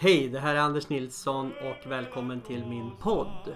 [0.00, 3.54] Hej, det här är Anders Nilsson och välkommen till min podd.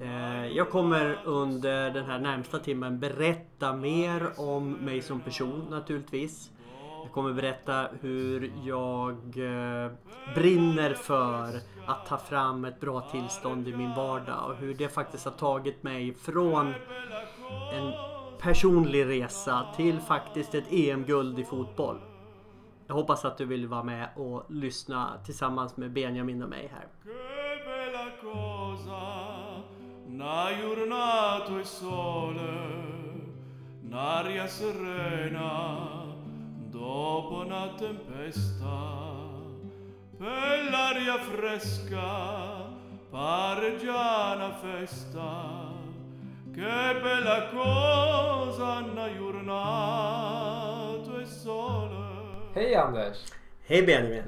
[0.00, 6.50] Eh, jag kommer under den här närmsta timmen berätta mer om mig som person naturligtvis.
[7.02, 9.92] Jag kommer berätta hur jag eh,
[10.34, 15.24] brinner för att ta fram ett bra tillstånd i min vardag och hur det faktiskt
[15.24, 16.66] har tagit mig från
[17.72, 17.92] en
[18.40, 22.00] personlig resa till faktiskt ett EM-guld i fotboll.
[22.86, 26.86] Jag hoppas att du vill vara med och lyssna tillsammans med Benjamin och mig här.
[30.14, 32.52] Una giornata e sole,
[33.82, 35.88] un'aria serena,
[36.70, 38.78] dopo una tempesta,
[40.18, 42.10] per l'aria fresca,
[43.10, 45.72] pare già una festa,
[46.54, 50.03] che bella cosa una giornata.
[52.54, 53.16] Hej Anders!
[53.66, 54.24] Hej Benjamin!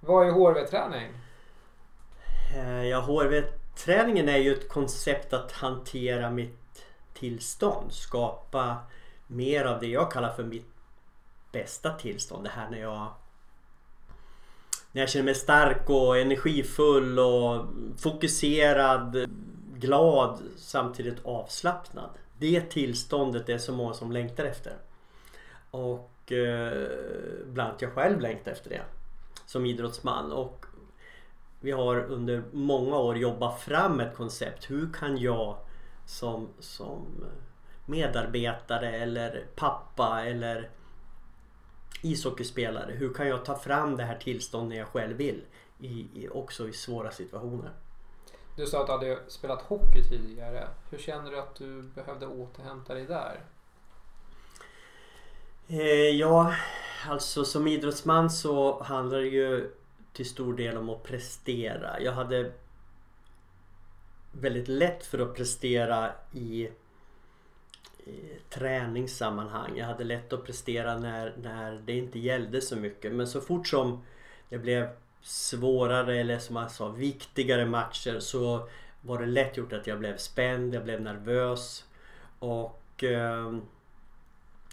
[0.00, 1.08] Vad är HRV-träning?
[2.54, 7.92] Eh, Ja, HRV-träningen är ju ett koncept att hantera mitt tillstånd.
[7.92, 8.76] Skapa
[9.26, 10.66] mer av det jag kallar för mitt
[11.52, 12.44] bästa tillstånd.
[12.44, 13.06] Det här när jag
[14.92, 17.66] när jag känner mig stark och energifull och
[17.98, 19.30] fokuserad,
[19.74, 22.10] glad samtidigt avslappnad.
[22.38, 24.76] Det tillståndet är så många som längtar efter.
[25.70, 26.88] Och eh,
[27.46, 28.82] bland annat jag själv längtar efter det
[29.46, 30.32] som idrottsman.
[30.32, 30.66] Och
[31.60, 34.70] vi har under många år jobbat fram ett koncept.
[34.70, 35.56] Hur kan jag
[36.06, 37.24] som, som
[37.86, 40.70] medarbetare eller pappa eller
[42.02, 42.92] ishockeyspelare.
[42.92, 45.44] Hur kan jag ta fram det här tillståndet jag själv vill?
[45.78, 47.70] I, i, också i svåra situationer.
[48.56, 50.68] Du sa att du hade spelat hockey tidigare.
[50.90, 53.40] Hur känner du att du behövde återhämta dig där?
[55.72, 56.54] Eh, ja,
[57.08, 59.70] alltså som idrottsman så handlar det ju
[60.12, 62.00] till stor del om att prestera.
[62.00, 62.52] Jag hade
[64.32, 66.68] väldigt lätt för att prestera i,
[68.04, 69.76] i träningssammanhang.
[69.76, 73.12] Jag hade lätt att prestera när, när det inte gällde så mycket.
[73.12, 74.02] Men så fort som
[74.48, 74.88] det blev
[75.22, 78.68] svårare eller som man sa viktigare matcher så
[79.00, 81.84] var det lätt gjort att jag blev spänd, jag blev nervös
[82.38, 83.52] och eh,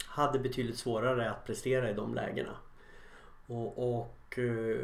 [0.09, 2.55] hade betydligt svårare att prestera i de lägena.
[3.47, 4.77] Och, och eh,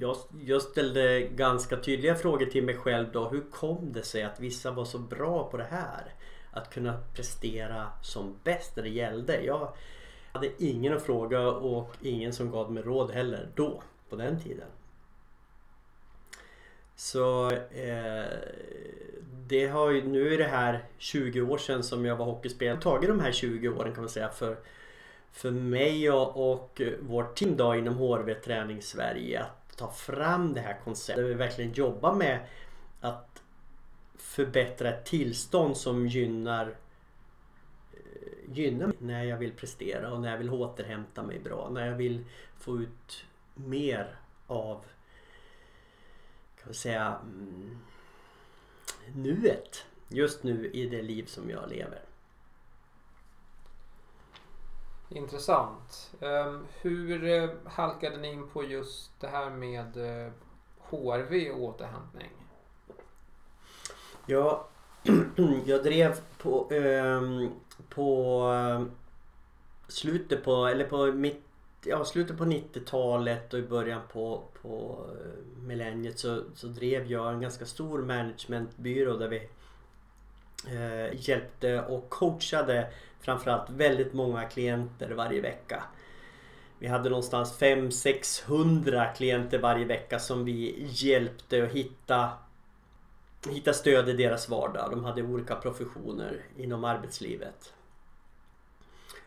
[0.00, 0.16] jag,
[0.46, 3.28] jag ställde ganska tydliga frågor till mig själv då.
[3.28, 6.14] Hur kom det sig att vissa var så bra på det här?
[6.50, 9.44] Att kunna prestera som bäst när det gällde.
[9.44, 9.72] Jag
[10.32, 14.68] hade ingen att fråga och ingen som gav mig råd heller då, på den tiden.
[16.96, 18.24] Så eh,
[19.46, 22.74] det har ju, nu är det här 20 år sedan som jag var hockeyspelare.
[22.74, 24.56] Jag har tagit de här 20 åren kan man säga för,
[25.32, 30.60] för mig och, och vårt team då inom HRV Träning Sverige att ta fram det
[30.60, 31.24] här konceptet.
[31.24, 32.38] Där vi verkligen jobbar med
[33.00, 33.42] att
[34.16, 36.74] förbättra ett tillstånd som gynnar
[37.92, 41.70] eh, gynnar mig när jag vill prestera och när jag vill återhämta mig bra.
[41.72, 42.24] När jag vill
[42.56, 44.16] få ut mer
[44.46, 44.84] av
[46.62, 47.78] kan man säga mm,
[49.14, 52.00] nuet just nu i det liv som jag lever.
[55.08, 56.12] Intressant.
[56.20, 60.32] Ehm, Hur eh, halkade ni in på just det här med eh,
[60.78, 62.30] HRV och återhämtning?
[64.26, 64.68] Ja,
[65.66, 67.50] jag drev på, ehm,
[67.88, 68.82] på eh,
[69.88, 71.44] slutet på, eller på mitt,
[71.84, 77.32] ja, slutet på 90-talet och i början på, på eh, millenniet så, så drev jag
[77.32, 79.48] en ganska stor managementbyrå där vi
[80.68, 82.88] eh, hjälpte och coachade
[83.20, 85.82] framförallt väldigt många klienter varje vecka.
[86.78, 92.30] Vi hade någonstans 500-600 klienter varje vecka som vi hjälpte att hitta,
[93.48, 94.90] hitta stöd i deras vardag.
[94.90, 97.72] De hade olika professioner inom arbetslivet.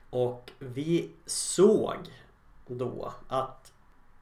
[0.09, 1.97] Och vi såg
[2.67, 3.73] då att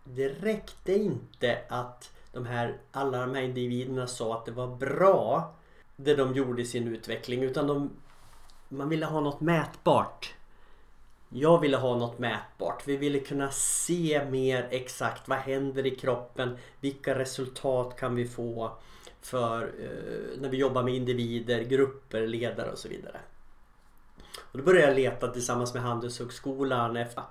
[0.04, 5.54] det räckte inte att de här, alla de här individerna sa att det var bra
[5.96, 7.92] det de gjorde i sin utveckling utan de,
[8.70, 10.34] man ville ha något mätbart.
[11.30, 12.88] Jag ville ha något mätbart.
[12.88, 16.58] Vi ville kunna se mer exakt vad händer i kroppen?
[16.80, 18.72] Vilka resultat kan vi få
[19.22, 23.20] för eh, när vi jobbar med individer, grupper, ledare och så vidare.
[24.52, 27.24] Och då började jag leta tillsammans med Handelshögskolan efter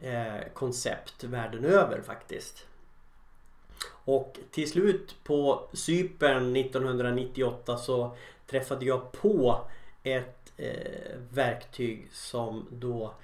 [0.00, 2.66] eh, koncept världen över faktiskt.
[4.04, 8.16] Och till slut på Cypern 1998 så
[8.46, 9.60] träffade jag på
[10.02, 13.14] ett eh, verktyg som då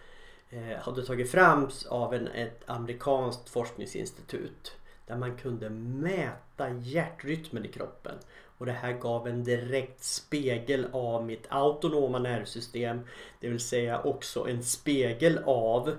[0.50, 4.73] eh, hade tagits fram av en, ett amerikanskt forskningsinstitut
[5.06, 8.14] där man kunde mäta hjärtrytmen i kroppen.
[8.58, 13.00] Och det här gav en direkt spegel av mitt autonoma nervsystem.
[13.40, 15.96] Det vill säga också en spegel av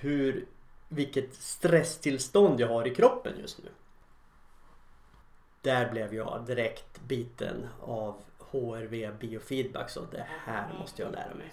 [0.00, 0.46] hur,
[0.88, 3.70] vilket stresstillstånd jag har i kroppen just nu.
[5.60, 11.52] Där blev jag direkt biten av HRV biofeedback så det här måste jag lära mig.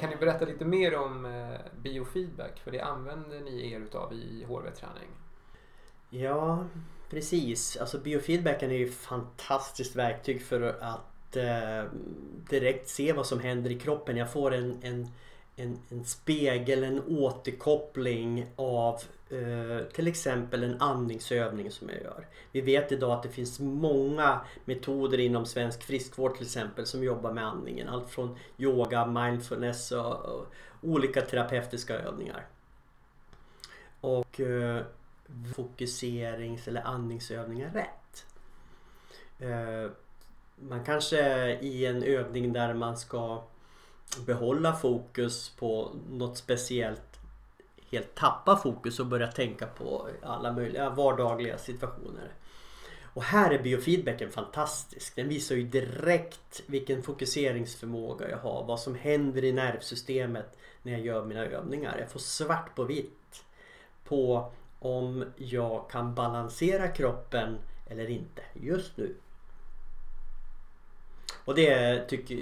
[0.00, 2.60] Kan ni berätta lite mer om eh, biofeedback?
[2.60, 5.08] För det använder ni er utav i HRV-träning.
[6.10, 6.64] Ja,
[7.10, 7.76] precis.
[7.76, 11.84] Alltså biofeedbacken är ju ett fantastiskt verktyg för att eh,
[12.50, 14.16] direkt se vad som händer i kroppen.
[14.16, 15.08] Jag får en, en,
[15.56, 19.00] en, en spegel, en återkoppling av
[19.34, 22.26] Eh, till exempel en andningsövning som jag gör.
[22.52, 27.32] Vi vet idag att det finns många metoder inom svensk friskvård till exempel som jobbar
[27.32, 27.88] med andningen.
[27.88, 30.46] Allt från yoga, mindfulness och, och
[30.82, 32.46] olika terapeutiska övningar.
[34.00, 34.82] Och eh,
[35.56, 38.26] fokuserings eller andningsövningar rätt.
[39.38, 39.90] Eh,
[40.56, 43.42] man kanske i en övning där man ska
[44.26, 47.14] behålla fokus på något speciellt
[47.90, 52.32] helt tappa fokus och börja tänka på alla möjliga vardagliga situationer.
[53.14, 55.16] Och här är biofeedbacken fantastisk.
[55.16, 58.64] Den visar ju direkt vilken fokuseringsförmåga jag har.
[58.64, 61.98] Vad som händer i nervsystemet när jag gör mina övningar.
[61.98, 63.44] Jag får svart på vitt
[64.04, 69.14] på om jag kan balansera kroppen eller inte just nu.
[71.44, 72.34] Och det tycker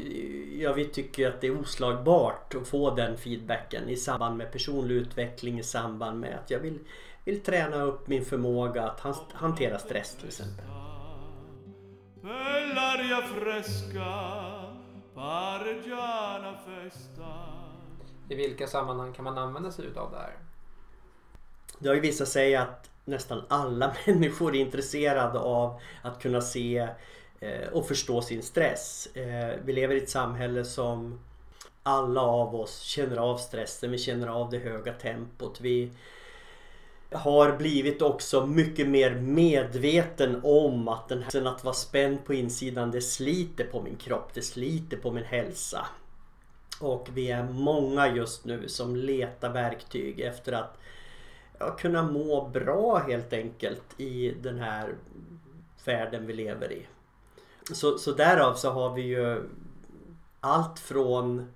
[0.63, 4.95] jag vi tycker att det är oslagbart att få den feedbacken i samband med personlig
[4.95, 6.79] utveckling, i samband med att jag vill,
[7.25, 9.01] vill träna upp min förmåga att
[9.33, 10.65] hantera stress till exempel.
[18.29, 20.33] I vilka sammanhang kan man använda sig utav det här?
[21.79, 26.89] Det har ju visat sig att nästan alla människor är intresserade av att kunna se
[27.43, 29.09] Eh, och förstå sin stress.
[29.15, 31.21] Eh, vi lever i ett samhälle som
[31.83, 35.61] alla av oss känner av stressen, vi känner av det höga tempot.
[35.61, 35.91] Vi
[37.13, 42.91] har blivit också mycket mer medveten om att den här att vara spänd på insidan
[42.91, 45.87] det sliter på min kropp, det sliter på min hälsa.
[46.81, 50.79] Och vi är många just nu som letar verktyg efter att
[51.59, 54.95] ja, kunna må bra helt enkelt i den här
[55.85, 56.87] världen vi lever i.
[57.73, 59.49] Så, så därav så har vi ju
[60.41, 61.53] allt från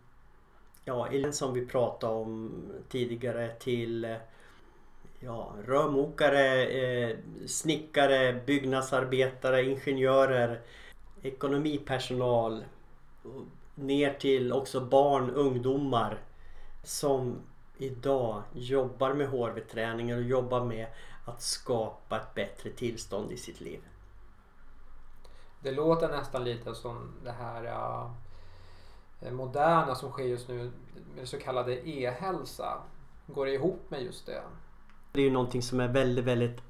[0.84, 2.52] ja, som vi pratade om
[2.88, 4.16] tidigare till
[5.20, 7.16] ja, rörmokare, eh,
[7.46, 10.60] snickare, byggnadsarbetare, ingenjörer,
[11.22, 12.64] ekonomipersonal
[13.74, 16.18] ner till också barn, ungdomar
[16.84, 17.36] som
[17.78, 20.86] idag jobbar med HRV-träningen och jobbar med
[21.24, 23.80] att skapa ett bättre tillstånd i sitt liv.
[25.66, 27.64] Det låter nästan lite som det här
[29.22, 30.70] uh, moderna som sker just nu
[31.16, 32.78] med så kallade e-hälsa.
[33.26, 34.42] Går det ihop med just det?
[35.12, 36.60] Det är ju någonting som är väldigt, väldigt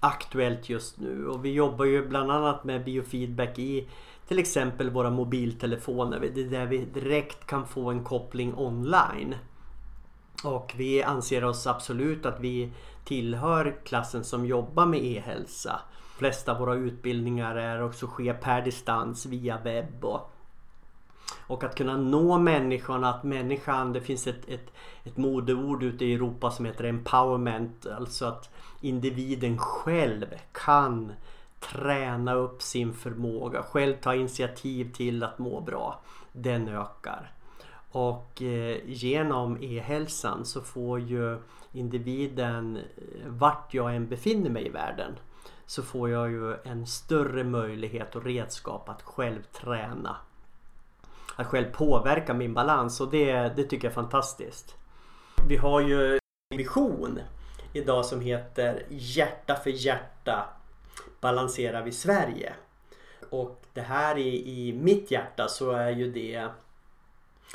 [0.00, 3.88] aktuellt just nu och vi jobbar ju bland annat med biofeedback i
[4.28, 6.20] till exempel våra mobiltelefoner.
[6.34, 9.34] Det är där vi direkt kan få en koppling online.
[10.44, 12.72] Och vi anser oss absolut att vi
[13.04, 15.80] tillhör klassen som jobbar med e-hälsa
[16.22, 20.04] flesta av våra utbildningar är också sker per distans via webb.
[20.04, 20.30] Och,
[21.46, 24.72] och att kunna nå människan, att människan, det finns ett, ett,
[25.04, 27.86] ett modeord ute i Europa som heter empowerment.
[27.86, 28.50] Alltså att
[28.80, 31.12] individen själv kan
[31.60, 36.00] träna upp sin förmåga, själv ta initiativ till att må bra.
[36.32, 37.32] Den ökar.
[37.90, 41.38] Och eh, genom e-hälsan så får ju
[41.72, 42.82] individen eh,
[43.26, 45.12] vart jag än befinner mig i världen
[45.72, 50.16] så får jag ju en större möjlighet och redskap att själv träna.
[51.36, 54.74] Att själv påverka min balans och det, det tycker jag är fantastiskt.
[55.48, 56.14] Vi har ju
[56.50, 57.20] en vision
[57.72, 60.48] idag som heter Hjärta för hjärta
[61.20, 62.54] balanserar vi Sverige.
[63.30, 66.48] Och det här i, i mitt hjärta så är ju det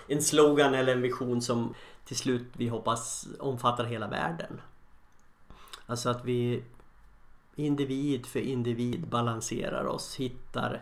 [0.07, 1.73] en slogan eller en vision som
[2.05, 4.61] till slut vi hoppas omfattar hela världen.
[5.85, 6.63] Alltså att vi
[7.59, 10.81] individ för individ balanserar oss, hittar,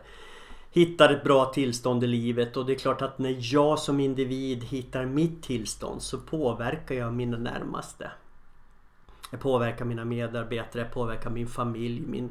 [0.71, 4.63] hittar ett bra tillstånd i livet och det är klart att när jag som individ
[4.63, 8.11] hittar mitt tillstånd så påverkar jag mina närmaste.
[9.31, 12.29] Jag påverkar mina medarbetare, jag påverkar min familj, min,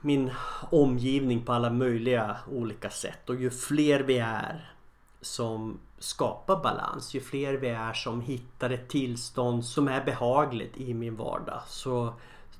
[0.00, 0.30] min
[0.70, 4.72] omgivning på alla möjliga olika sätt och ju fler vi är
[5.20, 10.94] som skapar balans, ju fler vi är som hittar ett tillstånd som är behagligt i
[10.94, 12.14] min vardag så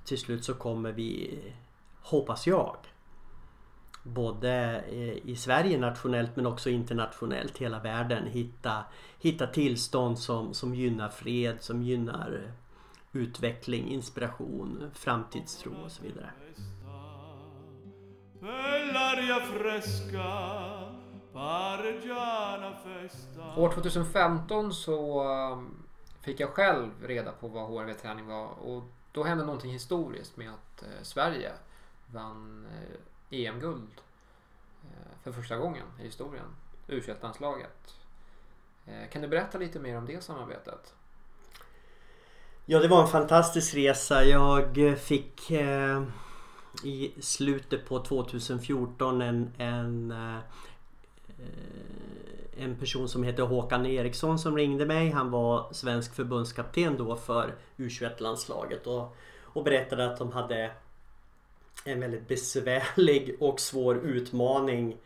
[0.06, 1.38] till slut så kommer vi,
[2.00, 2.76] hoppas jag,
[4.02, 8.84] både eh, i Sverige nationellt men också internationellt, hela världen hitta,
[9.18, 12.52] hitta tillstånd som, som gynnar fred, som gynnar
[13.12, 16.30] utveckling, inspiration, framtidstro och så vidare.
[23.56, 25.58] År 2015 så eh,
[26.20, 28.84] fick jag själv reda på vad HRV-träning var och
[29.16, 31.52] då hände någonting historiskt med att eh, Sverige
[32.06, 32.66] vann
[33.30, 34.00] eh, EM-guld
[34.82, 36.44] eh, för första gången i historien.
[36.86, 37.94] u landslaget
[38.86, 40.94] eh, Kan du berätta lite mer om det samarbetet?
[42.66, 44.24] Ja, det var en fantastisk resa.
[44.24, 46.02] Jag fick eh,
[46.84, 50.38] i slutet på 2014 en, en, eh,
[51.38, 55.10] Eh, en person som heter Håkan Eriksson som ringde mig.
[55.10, 60.70] Han var svensk förbundskapten då för U21-landslaget och, och berättade att de hade
[61.84, 64.96] en väldigt besvärlig och svår utmaning.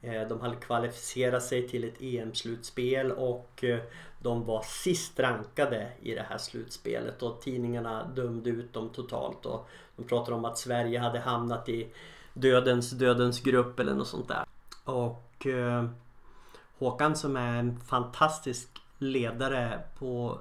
[0.00, 3.78] Eh, de hade kvalificerat sig till ett EM-slutspel och eh,
[4.18, 9.46] de var sist rankade i det här slutspelet och tidningarna dömde ut dem totalt.
[9.46, 11.88] Och de pratade om att Sverige hade hamnat i
[12.32, 14.44] dödens dödens grupp eller något sånt där.
[14.84, 15.84] Och eh,
[16.78, 20.38] Håkan som är en fantastisk ledare på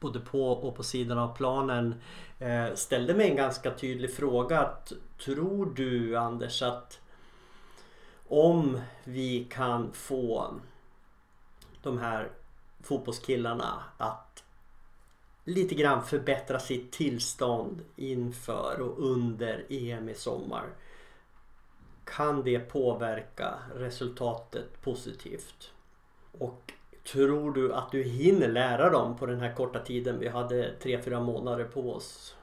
[0.00, 1.94] både på och på sidan av planen
[2.38, 4.60] eh, ställde mig en ganska tydlig fråga.
[4.60, 4.92] Att,
[5.24, 7.00] tror du Anders att
[8.28, 10.54] om vi kan få
[11.82, 12.30] de här
[12.82, 14.44] fotbollskillarna att
[15.44, 20.66] lite grann förbättra sitt tillstånd inför och under EM i sommar.
[22.16, 25.72] Kan det påverka resultatet positivt?
[26.38, 26.72] Och
[27.12, 30.18] tror du att du hinner lära dem på den här korta tiden?
[30.18, 32.36] Vi hade 3-4 månader på oss.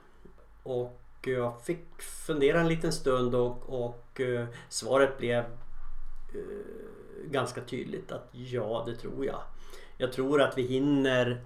[0.64, 8.12] Och jag fick fundera en liten stund och, och eh, svaret blev uh, ganska tydligt
[8.12, 9.42] att ja, det tror jag.
[9.98, 11.42] Jag tror att vi hinner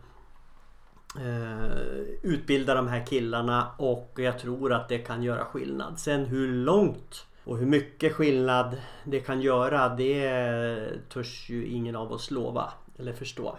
[1.19, 1.77] eh,
[2.21, 5.99] utbilda de här killarna och jag tror att det kan göra skillnad.
[5.99, 12.11] Sen hur långt och hur mycket skillnad det kan göra det törs ju ingen av
[12.11, 13.57] oss lova eller förstå.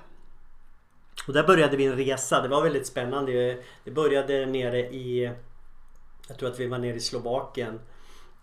[1.27, 2.43] Och där började vi en resa.
[2.43, 3.59] Det var väldigt spännande.
[3.85, 5.33] Det började nere i
[6.29, 7.81] Jag tror att vi var nere i Slovakien.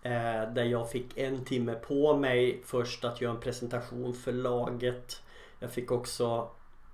[0.03, 5.24] Eh, där jag fick en timme på mig först att göra en presentation för laget.
[5.60, 6.50] Jag fick också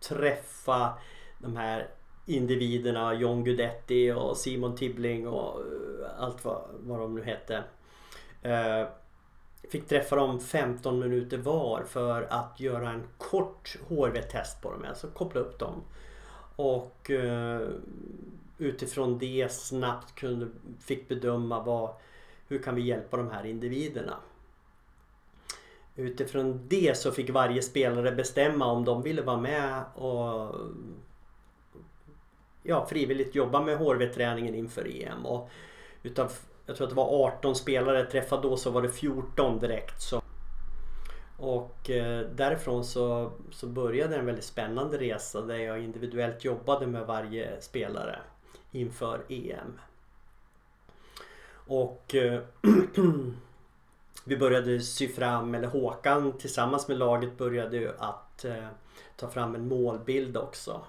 [0.10, 0.94] träffa
[1.38, 1.88] de här
[2.26, 7.64] individerna, John Guidetti och Simon Tibbling och eh, allt vad, vad de nu hette.
[8.46, 8.88] Eh,
[9.70, 15.08] fick träffa dem 15 minuter var för att göra en kort HRV-test på dem, alltså
[15.08, 15.84] koppla upp dem.
[16.56, 17.70] Och eh,
[18.58, 20.48] utifrån det snabbt kunde,
[20.80, 21.94] fick bedöma vad,
[22.48, 24.18] hur kan vi hjälpa de här individerna.
[25.96, 30.56] Utifrån det så fick varje spelare bestämma om de ville vara med och
[32.64, 35.26] ja, frivilligt jobba med HRV-träningen inför EM.
[35.26, 35.50] Och
[36.04, 36.32] utav,
[36.66, 40.02] jag tror att det var 18 spelare träffade då så var det 14 direkt.
[40.02, 40.22] Så.
[41.38, 47.06] Och eh, därifrån så, så började en väldigt spännande resa där jag individuellt jobbade med
[47.06, 48.20] varje spelare
[48.72, 49.80] inför EM.
[51.68, 52.42] Och eh,
[54.26, 58.68] vi började sy fram, eller Håkan tillsammans med laget började ju att eh,
[59.16, 60.82] ta fram en målbild också.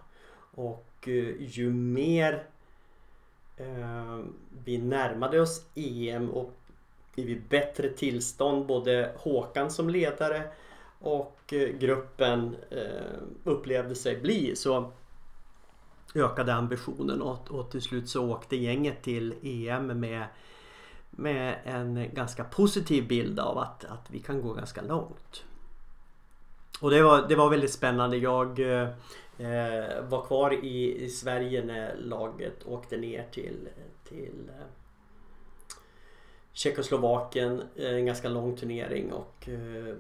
[0.55, 2.47] Och eh, ju mer
[3.57, 4.33] Ehm,
[4.65, 6.53] vi närmade oss EM och
[7.15, 10.43] i bättre tillstånd både Håkan som ledare
[10.99, 14.93] och eh, gruppen eh, upplevde sig bli så
[16.15, 20.27] ökade ambitionen och, och till slut så åkte gänget till EM med
[21.11, 25.45] med en ganska positiv bild av att, att vi kan gå ganska långt.
[26.81, 28.17] Och det var, det var väldigt spännande.
[28.17, 28.89] Jag eh,
[30.09, 33.69] var kvar i, i, Sverige när laget åkte ner till,
[34.09, 34.67] till eh,
[36.53, 37.63] Tjeckoslovakien.
[37.77, 39.95] Eh, en ganska lång turnering och eh,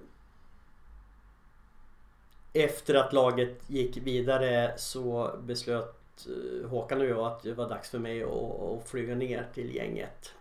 [2.53, 7.91] efter att laget gick vidare så beslöt eh, Håkan och jag att det var dags
[7.91, 10.35] för mig att, att flyga ner till gänget.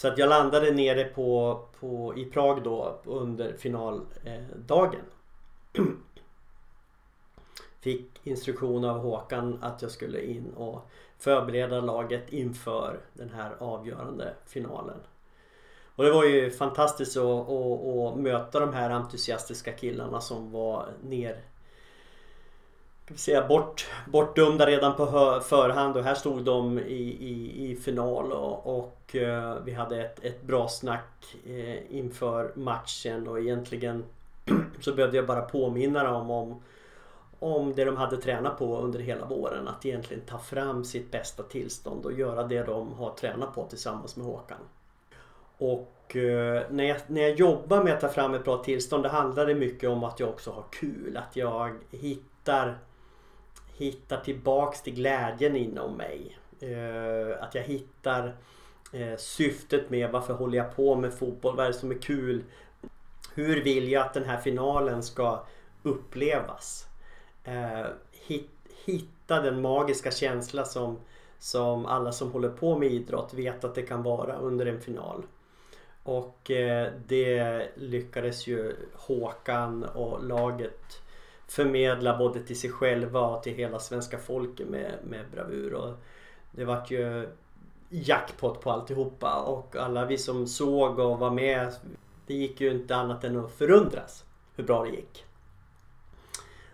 [0.00, 5.00] Så att jag landade nere på, på, i Prag då under finaldagen.
[7.80, 14.34] Fick instruktion av Håkan att jag skulle in och förbereda laget inför den här avgörande
[14.46, 15.00] finalen.
[15.96, 20.88] Och det var ju fantastiskt att, att, att möta de här entusiastiska killarna som var
[21.02, 21.40] ner
[23.10, 25.06] ska vi säga, bort, bortdömda redan på
[25.44, 30.24] förhand och här stod de i, i, i final och, och uh, vi hade ett,
[30.24, 34.04] ett bra snack uh, inför matchen och egentligen
[34.80, 36.62] så behövde jag bara påminna dem om,
[37.38, 39.68] om det de hade tränat på under hela våren.
[39.68, 44.16] Att egentligen ta fram sitt bästa tillstånd och göra det de har tränat på tillsammans
[44.16, 44.60] med Håkan.
[45.58, 49.08] Och uh, när, jag, när jag jobbar med att ta fram ett bra tillstånd det
[49.08, 51.16] handlar det mycket om att jag också har kul.
[51.16, 52.78] Att jag hittar
[53.80, 56.38] hittar tillbaks till glädjen inom mig.
[56.60, 58.36] Eh, att jag hittar
[58.92, 61.56] eh, syftet med varför håller jag på med fotboll?
[61.56, 62.44] Vad är det som är kul?
[63.34, 65.44] Hur vill jag att den här finalen ska
[65.82, 66.86] upplevas?
[67.44, 67.86] Eh,
[68.84, 70.98] hitta den magiska känsla som,
[71.38, 75.22] som alla som håller på med idrott vet att det kan vara under en final.
[76.02, 81.02] Och eh, det lyckades ju Håkan och laget
[81.50, 85.74] förmedla både till sig själva och till hela svenska folket med, med bravur.
[85.74, 85.94] Och
[86.50, 87.28] det vart ju
[87.88, 91.72] jackpot på alltihopa och alla vi som såg och var med
[92.26, 94.24] det gick ju inte annat än att förundras
[94.56, 95.24] hur bra det gick.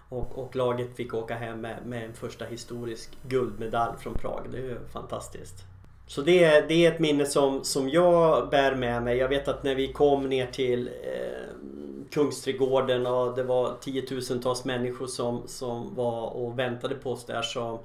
[0.09, 4.47] Och, och laget fick åka hem med, med, en första historisk guldmedalj från Prag.
[4.51, 5.65] Det är ju fantastiskt.
[6.07, 9.17] Så det är, det är ett minne som, som jag bär med mig.
[9.17, 11.57] Jag vet att när vi kom ner till eh,
[12.11, 17.81] Kungsträdgården och det var tiotusentals människor som, som var och väntade på oss där så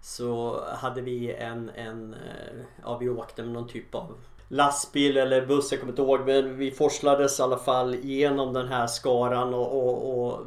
[0.00, 4.14] så hade vi en, en eh, ja vi åkte med någon typ av
[4.48, 8.68] lastbil eller buss, jag kommer inte ihåg men vi forslades i alla fall genom den
[8.68, 10.40] här skaran och, och, och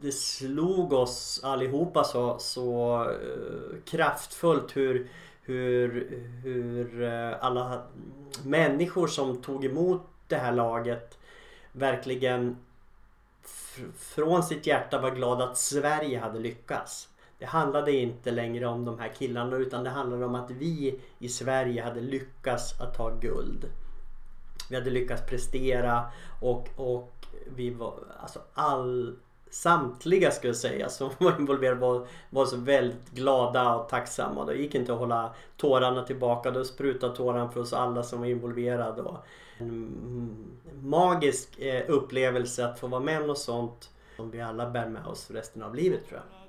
[0.00, 5.08] det slog oss allihopa så, så uh, kraftfullt hur,
[5.42, 7.82] hur, hur uh, alla
[8.44, 11.18] människor som tog emot det här laget
[11.76, 12.56] verkligen
[13.96, 17.08] från sitt hjärta var glad att Sverige hade lyckats.
[17.38, 21.28] Det handlade inte längre om de här killarna utan det handlade om att vi i
[21.28, 23.70] Sverige hade lyckats att ta guld.
[24.70, 26.10] Vi hade lyckats prestera
[26.40, 29.16] och, och vi var, alltså all,
[29.50, 34.44] samtliga skulle jag säga som var involverade var, var så väldigt glada och tacksamma.
[34.44, 36.50] Det gick inte att hålla tårarna tillbaka.
[36.50, 39.02] Då sprutade tårarna för oss alla som var involverade.
[39.02, 39.18] Och
[39.58, 45.06] en magisk eh, upplevelse att få vara med något sånt som vi alla bär med
[45.06, 46.46] oss resten av livet tror jag.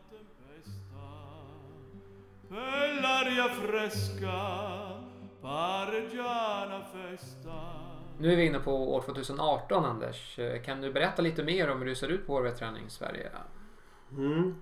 [8.19, 10.39] Nu är vi inne på år 2018 Anders.
[10.65, 13.29] Kan du berätta lite mer om hur det ser ut på HV-träning Sverige?
[14.11, 14.55] Mm.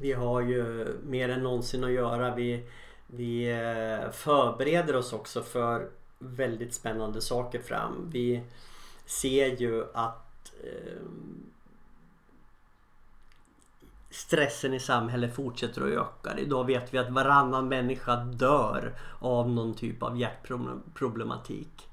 [0.00, 2.34] Vi har ju mer än någonsin att göra.
[2.34, 2.66] Vi,
[3.06, 8.10] vi eh, förbereder oss också för väldigt spännande saker fram.
[8.10, 8.42] Vi
[9.06, 11.02] ser ju att eh,
[14.10, 16.38] stressen i samhället fortsätter att öka.
[16.38, 21.88] Idag vet vi att varannan människa dör av någon typ av hjärtproblematik.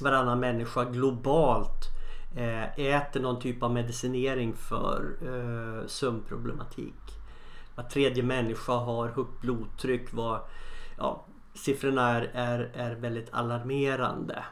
[0.00, 1.84] Varannan människa globalt
[2.36, 6.94] eh, äter någon typ av medicinering för eh, sömnproblematik.
[7.74, 10.12] Var tredje människa har högt blodtryck.
[10.12, 10.40] Var,
[10.98, 14.44] ja, siffrorna är, är, är väldigt alarmerande.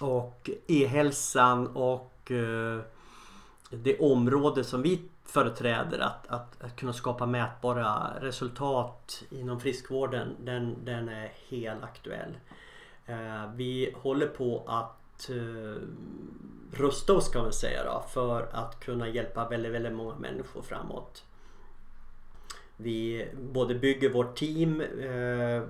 [0.00, 2.80] Och e-hälsan och eh,
[3.70, 10.84] det område som vi företräder att, att, att, kunna skapa mätbara resultat inom friskvården den,
[10.84, 12.38] den är helt aktuell.
[13.06, 15.82] Eh, vi håller på att eh,
[16.72, 21.24] rusta oss kan man säga då, för att kunna hjälpa väldigt, väldigt många människor framåt.
[22.76, 25.62] Vi både bygger vårt team eh,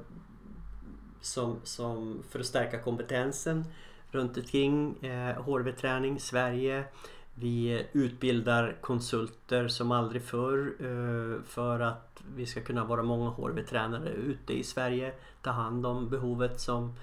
[1.20, 3.64] som, som för att stärka kompetensen
[4.10, 6.84] runt omkring eh, HRV-träning i Sverige.
[7.34, 14.10] Vi utbildar konsulter som aldrig förr eh, för att vi ska kunna vara många HRV-tränare
[14.10, 15.12] ute i Sverige.
[15.42, 16.94] Ta hand om behovet som,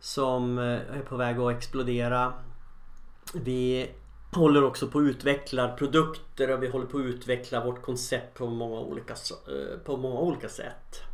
[0.00, 2.32] som eh, är på väg att explodera.
[3.34, 3.90] Vi
[4.32, 8.46] håller också på att utveckla produkter och vi håller på att utveckla vårt koncept på
[8.46, 11.11] många olika, eh, på många olika sätt.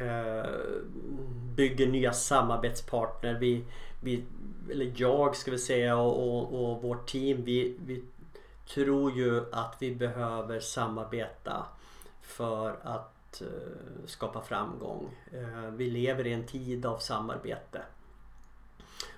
[0.00, 0.50] Eh,
[1.56, 3.34] bygger nya samarbetspartner.
[3.34, 3.64] Vi,
[4.00, 4.24] vi,
[4.70, 8.04] eller jag ska vi säga och, och, och vårt team vi, vi
[8.74, 11.66] tror ju att vi behöver samarbeta
[12.22, 15.16] för att uh, skapa framgång.
[15.34, 17.82] Uh, vi lever i en tid av samarbete.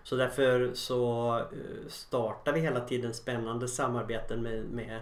[0.02, 5.00] Så därför så uh, startar vi hela tiden spännande samarbeten med, med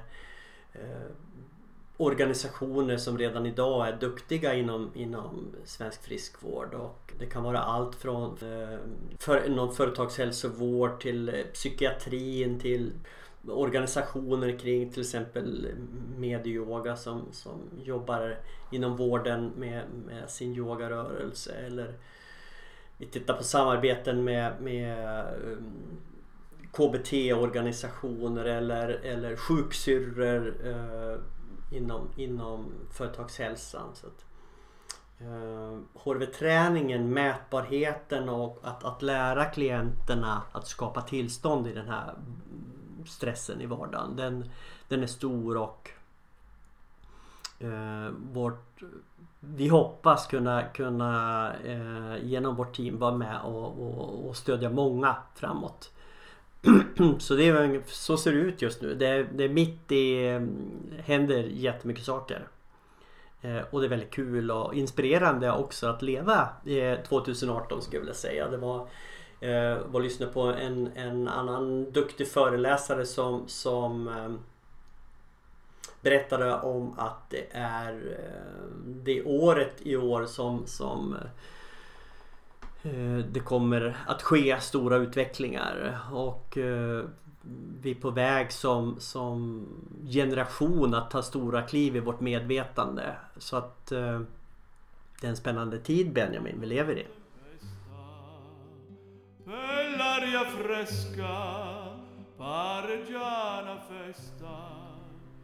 [2.00, 6.74] organisationer som redan idag är duktiga inom, inom svensk friskvård.
[6.74, 8.78] Och det kan vara allt från eh,
[9.18, 12.92] för, någon företagshälsovård till eh, psykiatrin till
[13.48, 15.68] organisationer kring till exempel
[16.16, 18.38] medyoga som, som jobbar
[18.70, 21.52] inom vården med, med sin yogarörelse.
[21.52, 21.94] Eller
[22.96, 26.00] vi tittar på samarbeten med, med eh, um,
[26.72, 31.20] KBT-organisationer eller, eller sjuksyrror eh,
[31.70, 33.88] inom, inom företagshälsan.
[33.94, 34.24] Så att,
[35.20, 42.14] eh, HRV-träningen, mätbarheten och att, att lära klienterna att skapa tillstånd i den här
[43.06, 44.16] stressen i vardagen.
[44.16, 44.50] Den,
[44.88, 45.90] den är stor och
[47.58, 48.82] eh, vårt,
[49.40, 55.16] vi hoppas kunna, kunna eh, genom vårt team vara med och, och, och stödja många
[55.34, 55.90] framåt.
[57.18, 58.94] så det är, så ser det ut just nu.
[58.94, 62.48] Det är, det är mitt i, mm, händer jättemycket saker.
[63.42, 66.48] Eh, och det är väldigt kul och inspirerande också att leva
[67.08, 68.48] 2018 eh, skulle jag vilja säga.
[68.48, 68.78] Det var,
[69.40, 74.32] eh, var lyssnade på en, en annan duktig föreläsare som, som eh,
[76.00, 81.28] berättade om att det är eh, det året i år som, som Eh,
[83.32, 87.04] det kommer att ske stora utvecklingar och eh,
[87.82, 89.66] vi är på väg som, som
[90.10, 93.16] generation att ta stora kliv i vårt medvetande.
[93.36, 94.20] Så att eh,
[95.20, 97.06] det är en spännande tid Benjamin vi lever i.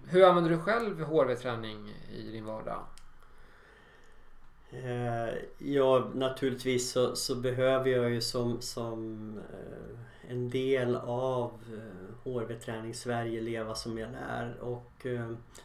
[0.09, 2.83] Hur använder du själv HRV-träning i din vardag?
[4.70, 12.33] Eh, ja, naturligtvis så, så, behöver jag ju som, som eh, en del av eh,
[12.33, 14.61] HRV-träning Sverige leva som jag lär.
[14.61, 14.92] Och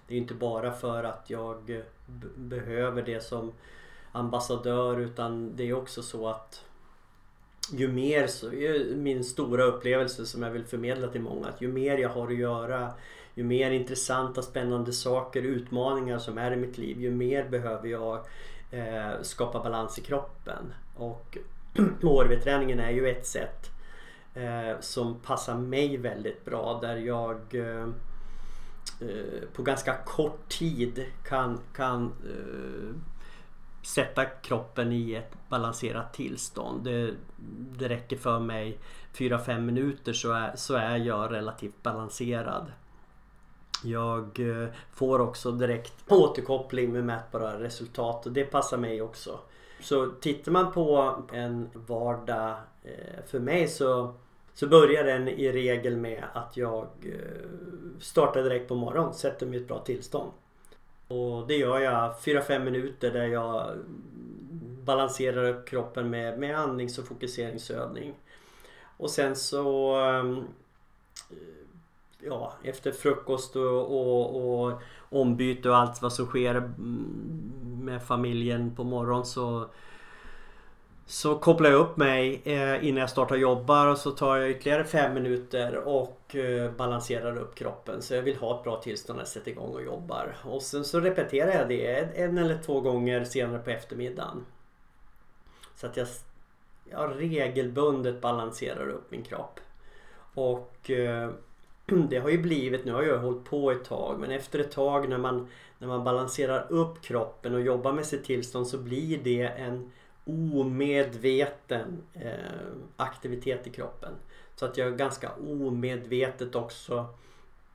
[0.08, 1.84] det är inte bara för att jag
[2.36, 3.52] behöver det som
[4.12, 6.66] ambassadör utan det är också så att
[7.72, 8.52] ju mer, så,
[8.96, 12.38] min stora upplevelse som jag vill förmedla till många, att ju mer jag har att
[12.38, 12.94] göra
[13.36, 18.26] ju mer intressanta, spännande saker, utmaningar som är i mitt liv, ju mer behöver jag
[18.72, 20.74] eh, skapa balans i kroppen.
[20.96, 21.38] Och
[22.02, 23.72] HRV-träningen är ju ett sätt
[24.34, 27.88] eh, som passar mig väldigt bra där jag eh,
[29.02, 32.96] eh, på ganska kort tid kan, kan eh,
[33.82, 36.84] sätta kroppen i ett balanserat tillstånd.
[36.84, 37.14] Det,
[37.78, 38.78] det räcker för mig
[39.14, 42.72] 4-5 minuter så är, så är jag relativt balanserad.
[43.84, 49.40] Jag eh, får också direkt återkoppling med mätbara resultat och det passar mig också.
[49.80, 54.14] Så tittar man på en vardag eh, för mig så,
[54.54, 59.60] så börjar den i regel med att jag eh, startar direkt på morgonen, sätter mig
[59.60, 60.32] i ett bra tillstånd.
[61.08, 63.78] Och det gör jag 4-5 minuter där jag
[64.84, 68.14] balanserar upp kroppen med, med andnings och fokuseringsövning.
[68.98, 70.44] Och sen så ehm,
[72.26, 76.72] ja, efter frukost och, och, och ombyte och allt vad som sker
[77.84, 79.70] med familjen på morgonen så
[81.12, 84.84] så kopplar jag upp mig eh, innan jag startar jobbar och så tar jag ytterligare
[84.84, 88.02] fem minuter och eh, balanserar upp kroppen.
[88.02, 90.36] Så jag vill ha ett bra tillstånd när jag sätter igång och jobbar.
[90.44, 94.46] Och sen så repeterar jag det en eller två gånger senare på eftermiddagen.
[95.76, 96.08] Så att jag,
[96.90, 99.60] jag regelbundet balanserar upp min kropp.
[100.34, 101.30] Och eh,
[102.10, 105.10] det har ju blivit, nu har jag hållit på ett tag, men efter ett tag
[105.10, 109.44] när man, när man balanserar upp kroppen och jobbar med sitt tillstånd så blir det
[109.44, 109.92] en
[110.26, 112.32] omedveten eh,
[112.98, 114.14] aktivitet i kroppen.
[114.56, 117.06] Så att jag ganska omedvetet också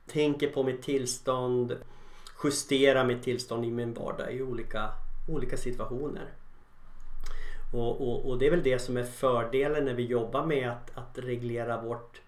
[0.06, 1.76] tänker på mitt tillstånd,
[2.44, 4.90] justerar mitt tillstånd i min vardag i olika,
[5.28, 6.32] olika situationer.
[7.72, 10.90] Och, och, och, det är väl det som är fördelen när vi jobbar med att,
[10.94, 12.20] att reglera vårt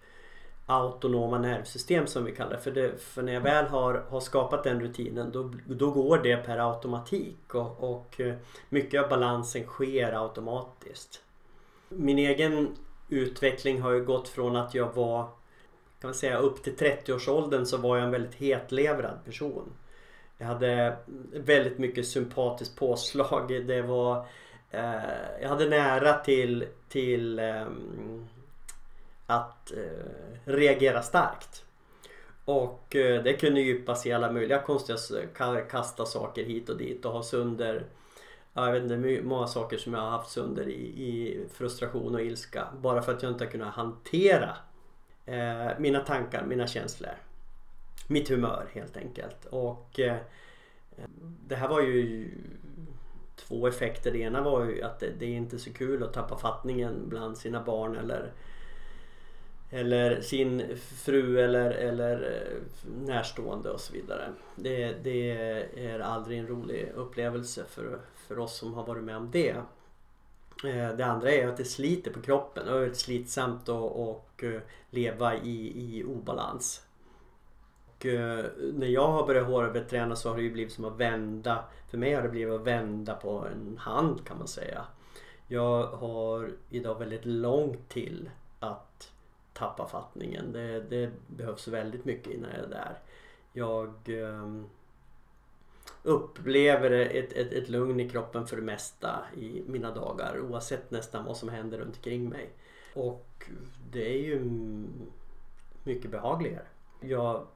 [0.69, 2.59] autonoma nervsystem som vi kallar det.
[2.59, 6.37] För, det, för när jag väl har, har skapat den rutinen då, då går det
[6.37, 8.35] per automatik och, och eh,
[8.69, 11.21] mycket av balansen sker automatiskt.
[11.89, 12.75] Min egen
[13.09, 15.23] utveckling har ju gått från att jag var
[16.01, 19.71] kan man säga upp till 30-årsåldern så var jag en väldigt hetlevrad person.
[20.37, 20.97] Jag hade
[21.33, 23.63] väldigt mycket sympatiskt påslag.
[23.67, 24.25] Det var,
[24.71, 27.65] eh, jag hade nära till, till eh,
[29.29, 31.65] att eh, reagera starkt.
[32.45, 34.97] Och eh, det kunde djupas i alla möjliga konstiga,
[35.69, 37.85] kasta saker hit och dit och ha sönder
[38.53, 42.67] jag vet inte många saker som jag har haft sönder i, i frustration och ilska.
[42.81, 44.55] Bara för att jag inte har kunnat hantera
[45.25, 47.11] eh, mina tankar, mina känslor.
[48.07, 49.45] Mitt humör helt enkelt.
[49.45, 50.17] Och eh,
[51.47, 52.31] Det här var ju
[53.35, 54.11] två effekter.
[54.11, 57.37] Det ena var ju att det, det är inte så kul att tappa fattningen bland
[57.37, 58.31] sina barn eller
[59.69, 64.33] eller sin fru eller, eller eh, närstående och så vidare.
[64.55, 65.31] Det, det
[65.75, 69.55] är aldrig en rolig upplevelse för, för oss som har varit med om det.
[70.65, 75.35] Eh, det andra är att det sliter på kroppen och är slitsamt att eh, leva
[75.35, 76.85] i, i obalans.
[77.99, 78.05] Och
[78.73, 81.63] när jag har börjat håröverträna så har det ju blivit som att vända.
[81.89, 84.85] För mig har det blivit att vända på en hand kan man säga.
[85.47, 88.29] Jag har idag väldigt långt till
[88.59, 89.11] att
[89.59, 90.51] tappa fattningen.
[90.51, 92.99] Det, det behövs väldigt mycket innan jag är där.
[93.53, 94.69] Jag ehm,
[96.03, 101.25] upplever ett, ett, ett lugn i kroppen för det mesta i mina dagar oavsett nästan
[101.25, 102.49] vad som händer runt omkring mig.
[102.93, 103.49] Och
[103.91, 104.39] det är ju
[105.83, 106.65] mycket behagligare.
[107.01, 107.47] Jag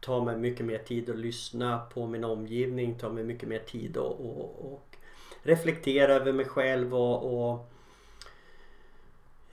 [0.00, 3.96] tar mig mycket mer tid att lyssna på min omgivning, tar mig mycket mer tid
[3.96, 4.96] att och, och
[5.42, 7.70] reflektera över mig själv och, och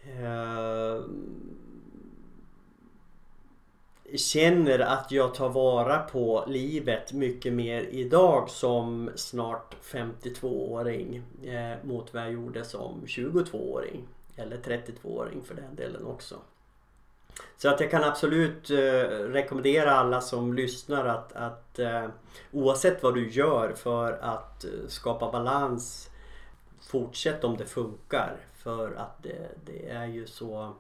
[0.08, 1.02] Eh,
[4.16, 12.14] känner att jag tar vara på livet mycket mer idag som snart 52-åring eh, mot
[12.14, 14.08] vad jag gjorde som 22-åring.
[14.36, 16.36] Eller 32-åring för den delen också.
[17.58, 18.76] Så att jag kan absolut eh,
[19.10, 22.08] rekommendera alla som lyssnar att, att eh,
[22.52, 26.10] oavsett vad du gör för att eh, skapa balans
[26.88, 30.74] Fortsätt om det funkar för att det, det är ju så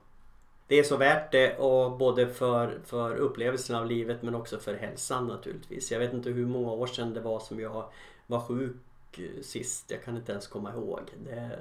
[0.67, 4.75] det är så värt det och både för, för upplevelsen av livet men också för
[4.75, 5.91] hälsan naturligtvis.
[5.91, 7.83] Jag vet inte hur många år sedan det var som jag
[8.27, 8.75] var sjuk
[9.11, 9.91] eh, sist.
[9.91, 11.01] Jag kan inte ens komma ihåg.
[11.25, 11.59] Det,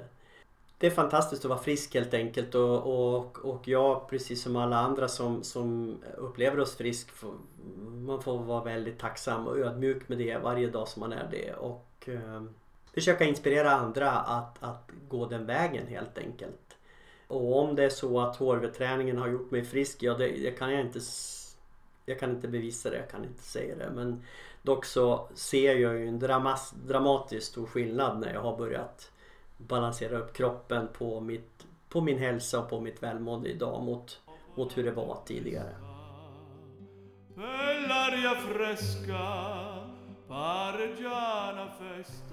[0.77, 4.77] det är fantastiskt att vara frisk helt enkelt och, och, och jag precis som alla
[4.77, 7.33] andra som, som upplever oss frisk får,
[8.05, 11.53] man får vara väldigt tacksam och ödmjuk med det varje dag som man är det
[11.53, 12.43] och eh,
[12.97, 16.77] försöka inspirera andra att, att gå den vägen helt enkelt.
[17.27, 20.71] Och om det är så att HRV-träningen har gjort mig frisk, ja det, det, kan
[20.71, 20.99] jag inte
[22.05, 23.91] jag kan inte bevisa det, jag kan inte säga det.
[23.95, 24.23] Men
[24.61, 29.11] dock så ser jag ju en dramas, dramatiskt stor skillnad när jag har börjat
[29.57, 34.21] balansera upp kroppen på, mitt, på min hälsa och på mitt välmående idag mot,
[34.55, 35.75] mot hur det var tidigare.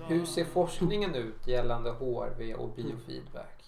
[0.08, 3.64] Hur ser forskningen ut gällande HRV och biofeedback?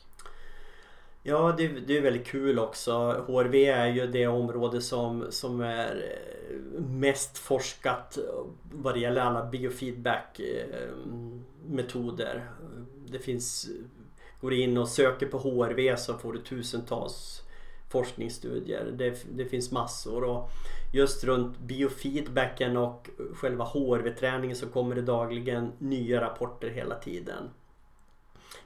[1.23, 3.25] Ja, det, det är väldigt kul också.
[3.27, 6.19] HRV är ju det område som, som är
[6.51, 8.19] eh, mest forskat
[8.73, 10.81] vad det gäller alla biofeedback eh.
[13.09, 13.69] Det finns,
[14.41, 17.43] går in och söker på HRV så får du tusentals
[17.89, 18.93] forskningsstudier.
[18.99, 20.51] Det, det finns massor och
[20.97, 27.51] just runt biofeedbacken och själva HRV-träningen så kommer det dagligen nya rapporter hela tiden.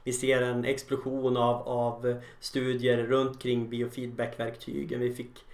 [0.03, 4.99] Vi ser en explosion av, av studier runt kring biofeedbackverktygen.
[4.99, 5.45] Vi fick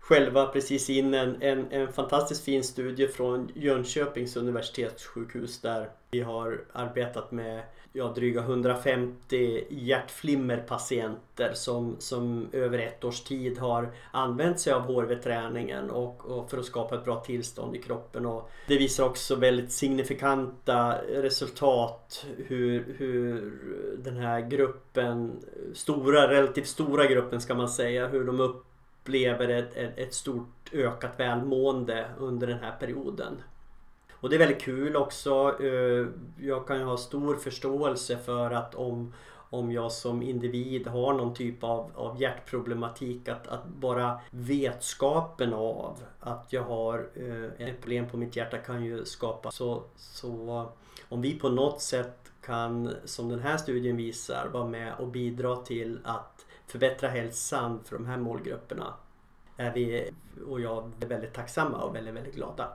[0.00, 6.64] själva precis in en, en, en fantastiskt fin studie från Jönköpings universitetssjukhus där vi har
[6.72, 14.72] arbetat med ja, dryga 150 hjärtflimmerpatienter som, som över ett års tid har använt sig
[14.72, 18.26] av HRV-träningen och, och, för att skapa ett bra tillstånd i kroppen.
[18.26, 23.52] Och det visar också väldigt signifikanta resultat hur, hur
[23.98, 29.98] den här gruppen, stora, relativt stora gruppen ska man säga, hur de upplever ett, ett,
[29.98, 33.42] ett stort ökat välmående under den här perioden.
[34.20, 35.56] Och det är väldigt kul också.
[35.60, 36.06] Eh,
[36.46, 39.14] jag kan ju ha stor förståelse för att om,
[39.50, 45.98] om jag som individ har någon typ av, av hjärtproblematik att, att bara vetskapen av
[46.20, 50.66] att jag har eh, ett problem på mitt hjärta kan ju skapa så, så
[51.08, 55.56] om vi på något sätt kan, som den här studien visar, vara med och bidra
[55.56, 58.94] till att förbättra hälsan för de här målgrupperna
[59.56, 60.10] är vi
[60.48, 62.68] och jag är väldigt tacksamma och väldigt, väldigt glada.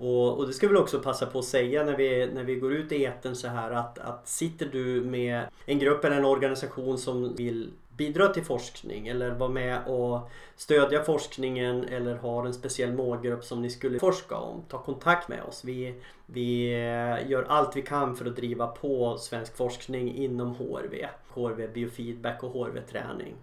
[0.00, 2.72] Och, och, det ska vi också passa på att säga när vi, när vi går
[2.72, 6.98] ut i eten så här att, att sitter du med en grupp eller en organisation
[6.98, 12.92] som vill bidra till forskning eller vara med och stödja forskningen eller har en speciell
[12.92, 14.62] målgrupp som ni skulle forska om.
[14.68, 15.64] Ta kontakt med oss.
[15.64, 15.94] Vi,
[16.26, 21.06] vi eh, gör allt vi kan för att driva på svensk forskning inom HRV.
[21.28, 23.34] HRV biofeedback och HRV-träning.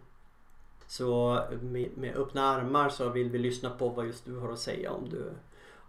[0.88, 4.60] Så med, med öppna armar så vill vi lyssna på vad just du har att
[4.60, 5.32] säga om du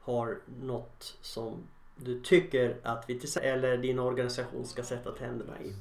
[0.02, 5.74] har något som du tycker att vi eller din organisation ska sätta tänderna i.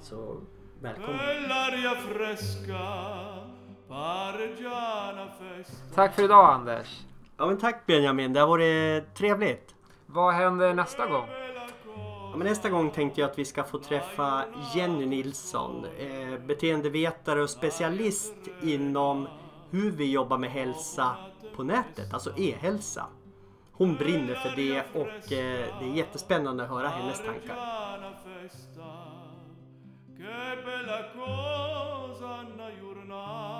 [0.00, 0.36] Så
[0.80, 1.20] välkommen!
[5.94, 7.00] Tack för idag Anders!
[7.36, 9.74] Ja men tack Benjamin, det har varit trevligt.
[10.06, 11.26] Vad händer nästa gång?
[12.30, 17.42] Ja, men nästa gång tänkte jag att vi ska få träffa Jenny Nilsson, eh, beteendevetare
[17.42, 19.28] och specialist inom
[19.70, 21.16] hur vi jobbar med hälsa
[21.56, 23.06] på nätet, alltså e-hälsa
[23.76, 27.56] hon brinner för det och eh, det är jättespännande att höra hennes tankar.
[30.16, 33.53] Che bella cosa, Anna Giornale